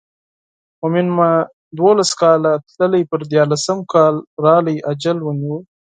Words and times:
مومن 0.79 1.07
مې 1.15 1.29
دولس 1.81 2.11
کاله 2.21 2.51
تللی 2.77 3.03
پر 3.09 3.21
دیارلسم 3.31 3.77
کال 3.93 4.15
راغی 4.43 4.77
اجل 4.91 5.17
ونیو. 5.23 5.55